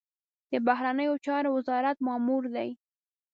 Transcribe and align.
د 0.51 0.53
بهرنیو 0.67 1.21
چارو 1.25 1.49
وزارت 1.57 1.97
مامور 2.07 2.43
دی. 2.55 2.69